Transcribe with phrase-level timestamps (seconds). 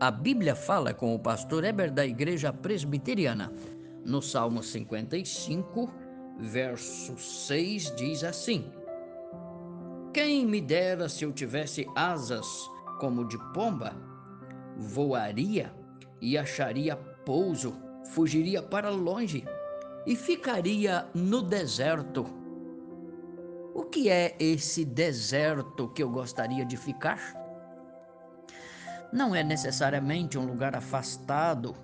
[0.00, 3.52] a Bíblia fala com o pastor Eber da Igreja Presbiteriana.
[4.04, 5.90] No Salmo 55,
[6.38, 8.70] verso 6, diz assim:
[10.12, 12.46] Quem me dera se eu tivesse asas
[12.98, 13.96] como de pomba,
[14.76, 15.72] voaria
[16.20, 17.74] e acharia pouso,
[18.10, 19.44] fugiria para longe
[20.06, 22.26] e ficaria no deserto.
[23.72, 27.43] O que é esse deserto que eu gostaria de ficar?
[29.14, 31.76] Não é necessariamente um lugar afastado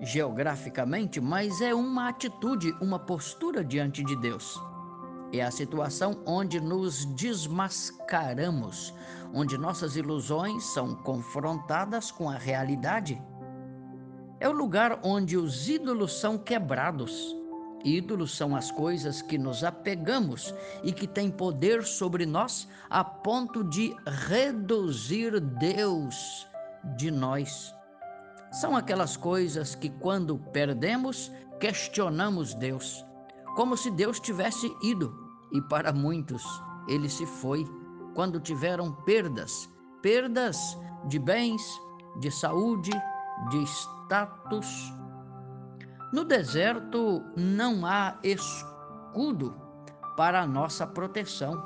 [0.00, 4.60] geograficamente, mas é uma atitude, uma postura diante de Deus.
[5.32, 8.92] É a situação onde nos desmascaramos,
[9.32, 13.22] onde nossas ilusões são confrontadas com a realidade.
[14.40, 17.36] É o lugar onde os ídolos são quebrados.
[17.86, 23.62] Ídolos são as coisas que nos apegamos e que têm poder sobre nós a ponto
[23.62, 23.94] de
[24.28, 26.46] reduzir Deus
[26.96, 27.74] de nós.
[28.52, 33.04] São aquelas coisas que, quando perdemos, questionamos Deus,
[33.54, 35.14] como se Deus tivesse ido,
[35.52, 36.42] e para muitos
[36.88, 37.64] ele se foi
[38.14, 39.68] quando tiveram perdas
[40.06, 40.78] perdas
[41.08, 41.62] de bens,
[42.20, 42.92] de saúde,
[43.50, 44.92] de status.
[46.16, 49.54] No deserto não há escudo
[50.16, 51.62] para a nossa proteção,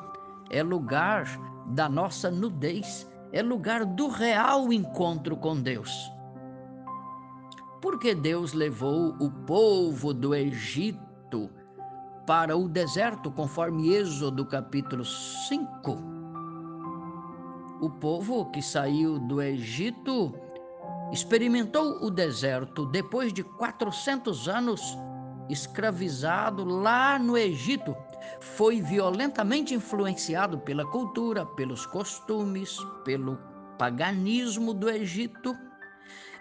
[0.50, 1.24] é lugar
[1.68, 6.10] da nossa nudez, é lugar do real encontro com Deus.
[7.80, 11.48] Porque Deus levou o povo do Egito
[12.26, 15.96] para o deserto, conforme Êxodo capítulo 5.
[17.80, 20.34] O povo que saiu do Egito
[21.12, 24.96] experimentou o deserto depois de 400 anos
[25.48, 27.96] escravizado lá no Egito.
[28.40, 33.38] Foi violentamente influenciado pela cultura, pelos costumes, pelo
[33.78, 35.56] paganismo do Egito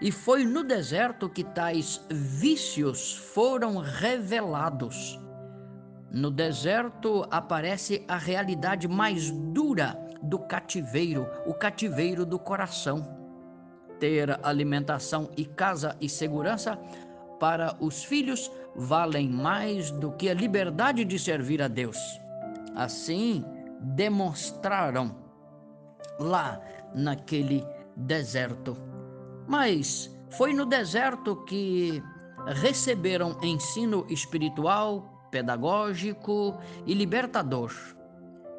[0.02, 5.20] e foi no deserto que tais vícios foram revelados.
[6.12, 13.19] No deserto aparece a realidade mais dura do cativeiro, o cativeiro do coração.
[14.00, 16.80] Ter alimentação e casa e segurança
[17.40, 21.98] para os filhos valem mais do que a liberdade de servir a Deus.
[22.76, 23.44] Assim,
[23.82, 25.16] demonstraram
[26.20, 26.62] lá
[26.94, 27.66] naquele
[27.96, 28.90] deserto
[29.50, 32.04] mas foi no deserto que
[32.62, 36.56] receberam ensino espiritual, pedagógico
[36.86, 37.74] e libertador.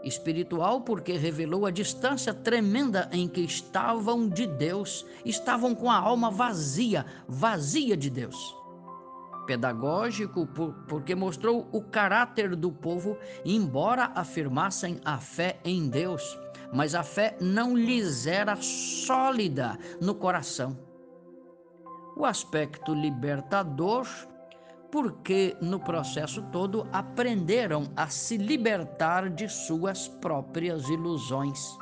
[0.02, 6.30] Espiritual porque revelou a distância tremenda em que estavam de Deus, estavam com a alma
[6.30, 8.56] vazia, vazia de Deus.
[9.46, 10.46] Pedagógico
[10.88, 16.38] porque mostrou o caráter do povo, embora afirmassem a fé em Deus
[16.72, 20.78] mas a fé não lhes era sólida no coração.
[22.16, 24.06] O aspecto libertador,
[24.90, 31.76] porque no processo todo aprenderam a se libertar de suas próprias ilusões.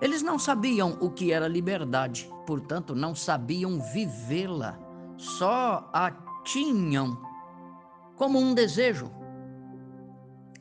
[0.00, 4.78] Eles não sabiam o que era liberdade, portanto, não sabiam vivê-la,
[5.16, 6.10] só a
[6.44, 7.18] tinham
[8.16, 9.10] como um desejo,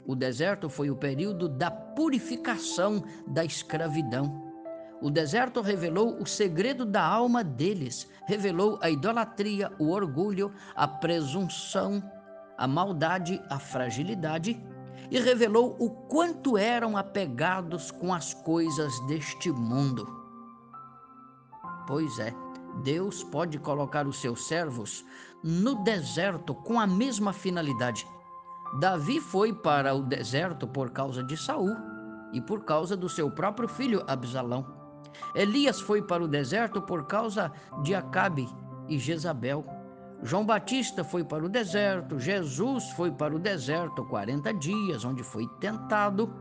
[0.05, 4.44] o deserto foi o período da purificação da escravidão.
[5.05, 12.01] O deserto revelou o segredo da alma deles, revelou a idolatria, o orgulho, a presunção,
[12.57, 14.59] a maldade, a fragilidade
[15.11, 20.07] e revelou o quanto eram apegados com as coisas deste mundo.
[21.85, 22.33] Pois é,
[22.83, 25.05] Deus pode colocar os seus servos
[25.43, 28.07] no deserto com a mesma finalidade
[28.79, 31.77] Davi foi para o deserto por causa de Saul
[32.33, 34.74] e por causa do seu próprio filho Absalão.
[35.33, 37.51] Elias foi para o deserto por causa
[37.83, 38.47] de Acabe
[38.87, 39.65] e Jezabel.
[40.23, 45.47] João Batista foi para o deserto, Jesus foi para o deserto 40 dias, onde foi
[45.59, 46.33] tentado.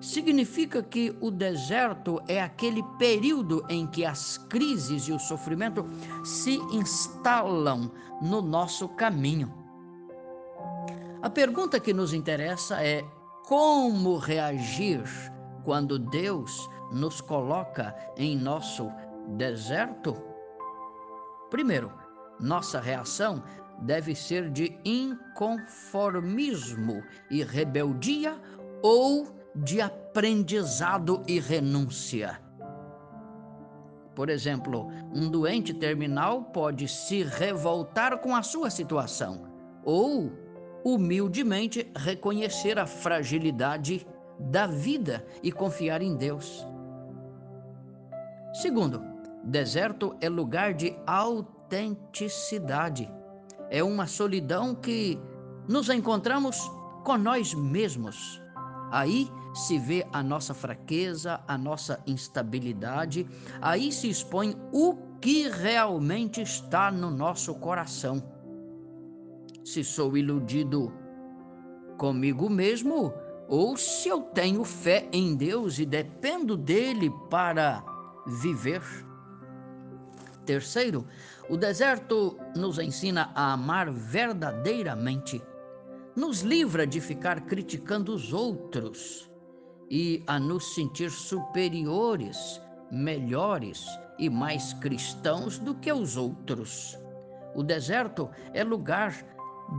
[0.00, 5.86] Significa que o deserto é aquele período em que as crises e o sofrimento
[6.22, 7.90] se instalam
[8.20, 9.52] no nosso caminho.
[11.22, 13.02] A pergunta que nos interessa é
[13.46, 15.02] como reagir
[15.64, 18.88] quando Deus nos coloca em nosso
[19.36, 20.14] deserto?
[21.50, 21.92] Primeiro,
[22.40, 23.42] nossa reação
[23.82, 28.40] deve ser de inconformismo e rebeldia
[28.82, 32.38] ou de aprendizado e renúncia.
[34.14, 39.46] Por exemplo, um doente terminal pode se revoltar com a sua situação
[39.84, 40.32] ou
[40.84, 44.06] humildemente reconhecer a fragilidade
[44.38, 46.66] da vida e confiar em Deus.
[48.56, 49.04] Segundo,
[49.44, 53.06] deserto é lugar de autenticidade.
[53.68, 55.20] É uma solidão que
[55.68, 56.58] nos encontramos
[57.04, 58.40] com nós mesmos.
[58.90, 63.26] Aí se vê a nossa fraqueza, a nossa instabilidade,
[63.60, 68.22] aí se expõe o que realmente está no nosso coração.
[69.66, 70.90] Se sou iludido
[71.98, 73.12] comigo mesmo,
[73.48, 77.84] ou se eu tenho fé em Deus e dependo dele para
[78.26, 78.82] viver.
[80.44, 81.06] Terceiro,
[81.48, 85.42] o deserto nos ensina a amar verdadeiramente,
[86.14, 89.30] nos livra de ficar criticando os outros
[89.90, 93.86] e a nos sentir superiores, melhores
[94.18, 96.96] e mais cristãos do que os outros.
[97.54, 99.12] O deserto é lugar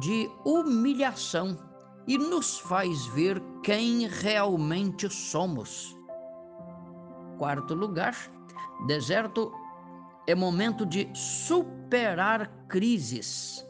[0.02, 1.58] de humilhação
[2.08, 5.96] e nos faz ver quem realmente somos.
[7.38, 8.16] Quarto lugar,
[8.86, 9.52] deserto
[10.28, 13.66] é momento de superar crises.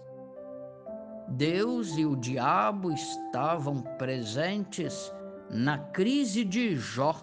[1.30, 5.14] Deus e o diabo estavam presentes
[5.50, 7.16] na crise de Jó.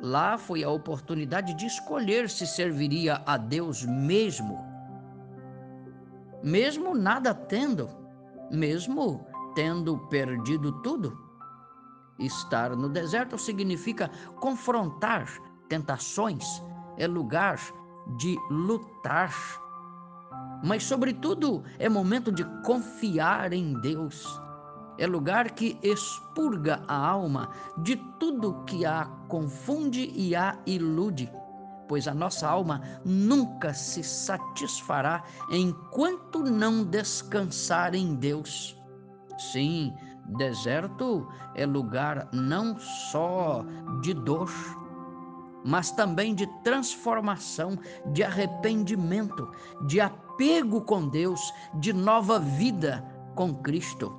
[0.00, 4.58] Lá foi a oportunidade de escolher se serviria a Deus mesmo,
[6.42, 7.88] mesmo nada tendo,
[8.50, 9.24] mesmo
[9.54, 11.16] tendo perdido tudo.
[12.18, 14.10] Estar no deserto significa
[14.40, 15.26] confrontar
[15.74, 16.62] tentações,
[16.96, 17.58] é lugar
[18.16, 19.34] de lutar.
[20.62, 24.40] Mas, sobretudo, é momento de confiar em Deus.
[24.96, 31.28] É lugar que expurga a alma de tudo que a confunde e a ilude,
[31.88, 38.80] pois a nossa alma nunca se satisfará enquanto não descansar em Deus.
[39.36, 39.92] Sim,
[40.38, 41.26] deserto
[41.56, 43.64] é lugar não só
[44.00, 44.48] de dor,
[45.64, 47.78] mas também de transformação,
[48.12, 49.50] de arrependimento,
[49.86, 51.40] de apego com Deus,
[51.74, 54.14] de nova vida com Cristo.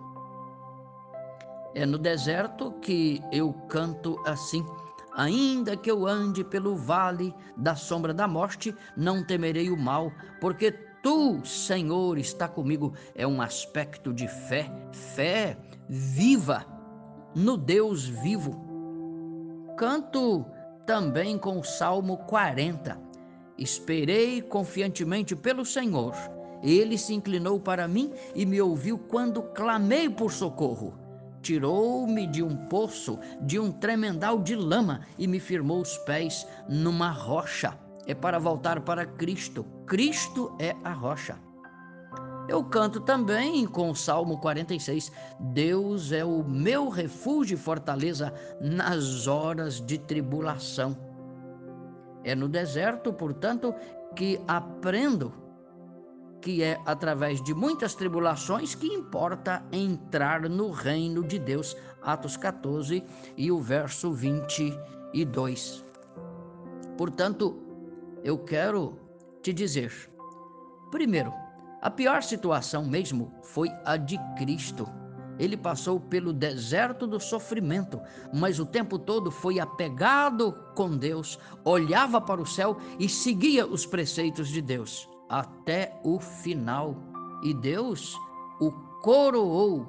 [1.73, 4.65] É no deserto que eu canto assim.
[5.13, 10.11] Ainda que eu ande pelo vale da sombra da morte, não temerei o mal,
[10.41, 10.73] porque
[11.05, 15.55] Tu, Senhor, está comigo é um aspecto de fé, fé
[15.87, 16.65] viva
[17.35, 18.59] no Deus vivo.
[19.77, 20.43] Canto
[20.85, 22.99] também com o Salmo 40.
[23.57, 26.13] Esperei confiantemente pelo Senhor.
[26.63, 30.97] Ele se inclinou para mim e me ouviu quando clamei por socorro.
[31.41, 37.11] Tirou-me de um poço, de um tremendal de lama e me firmou os pés numa
[37.11, 37.77] rocha
[38.07, 39.65] é para voltar para Cristo.
[39.85, 41.37] Cristo é a rocha.
[42.47, 48.31] Eu canto também com o Salmo 46: Deus é o meu refúgio e fortaleza
[48.61, 50.95] nas horas de tribulação.
[52.23, 53.73] É no deserto, portanto,
[54.15, 55.33] que aprendo
[56.41, 61.75] que é através de muitas tribulações que importa entrar no reino de Deus.
[62.03, 63.03] Atos 14
[63.35, 65.83] e o verso 22.
[66.95, 67.59] Portanto,
[68.23, 68.99] eu quero
[69.41, 69.91] te dizer:
[70.91, 71.33] primeiro,
[71.85, 74.89] a pior situação mesmo foi a de Cristo.
[75.37, 78.01] Ele passou pelo deserto do sofrimento,
[78.33, 83.85] mas o tempo todo foi apegado com Deus, olhava para o céu e seguia os
[83.85, 86.95] preceitos de Deus até o final.
[87.43, 88.17] E Deus
[88.59, 88.71] o
[89.03, 89.85] coroou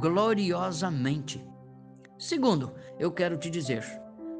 [0.00, 1.46] gloriosamente.
[2.18, 3.84] Segundo, eu quero te dizer: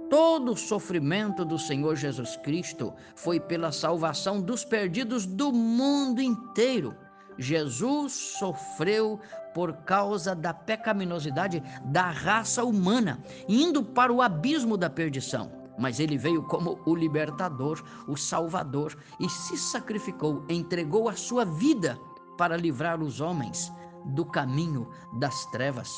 [0.08, 6.94] Todo o sofrimento do Senhor Jesus Cristo foi pela salvação dos perdidos do mundo inteiro.
[7.38, 9.20] Jesus sofreu
[9.52, 15.50] por causa da pecaminosidade da raça humana, indo para o abismo da perdição.
[15.78, 21.98] Mas ele veio como o libertador, o salvador, e se sacrificou, entregou a sua vida
[22.38, 23.72] para livrar os homens
[24.06, 25.90] do caminho das trevas.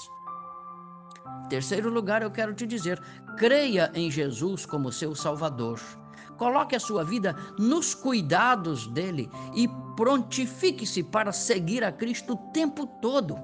[1.49, 3.01] Terceiro lugar, eu quero te dizer:
[3.39, 5.81] creia em Jesus como seu Salvador.
[6.37, 12.87] Coloque a sua vida nos cuidados dele e prontifique-se para seguir a Cristo o tempo
[13.01, 13.39] todo.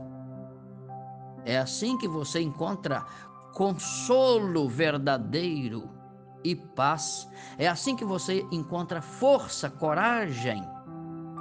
[1.44, 3.04] É assim que você encontra
[3.54, 5.88] consolo verdadeiro
[6.42, 7.28] e paz.
[7.56, 10.62] É assim que você encontra força, coragem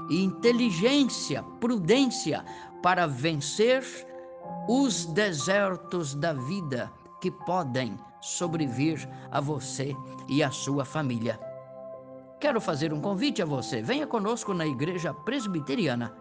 [0.09, 2.45] e inteligência, prudência
[2.81, 3.83] para vencer
[4.67, 6.91] os desertos da vida
[7.21, 9.93] que podem sobrevir a você
[10.29, 11.37] e a sua família.
[12.39, 13.81] Quero fazer um convite a você.
[13.81, 16.15] Venha conosco na Igreja Presbiteriana.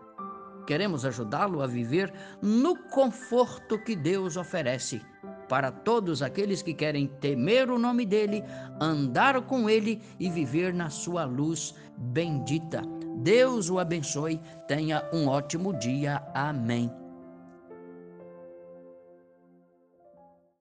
[0.67, 5.01] Queremos ajudá-lo a viver no conforto que Deus oferece
[5.49, 8.43] para todos aqueles que querem temer o nome dele,
[8.81, 12.83] andar com ele e viver na sua luz bendita.
[13.19, 14.41] Deus o abençoe.
[14.67, 16.23] Tenha um ótimo dia.
[16.35, 17.02] Amém.